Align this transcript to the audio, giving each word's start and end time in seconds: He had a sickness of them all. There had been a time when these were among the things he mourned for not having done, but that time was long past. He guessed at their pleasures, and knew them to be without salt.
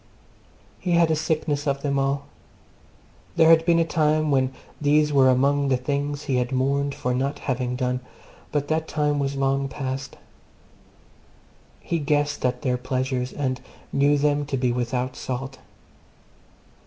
He 0.79 0.93
had 0.93 1.11
a 1.11 1.15
sickness 1.15 1.67
of 1.67 1.83
them 1.83 1.99
all. 1.99 2.23
There 3.35 3.51
had 3.51 3.63
been 3.67 3.77
a 3.77 3.85
time 3.85 4.31
when 4.31 4.51
these 4.81 5.13
were 5.13 5.29
among 5.29 5.67
the 5.67 5.77
things 5.77 6.23
he 6.23 6.43
mourned 6.43 6.95
for 6.95 7.13
not 7.13 7.37
having 7.37 7.75
done, 7.75 7.99
but 8.51 8.67
that 8.69 8.87
time 8.87 9.19
was 9.19 9.35
long 9.35 9.67
past. 9.67 10.17
He 11.81 11.99
guessed 11.99 12.43
at 12.43 12.63
their 12.63 12.77
pleasures, 12.77 13.31
and 13.31 13.61
knew 13.93 14.17
them 14.17 14.43
to 14.47 14.57
be 14.57 14.71
without 14.71 15.15
salt. 15.15 15.59